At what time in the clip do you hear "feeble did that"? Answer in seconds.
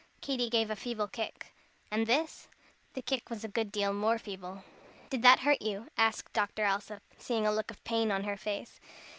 4.17-5.41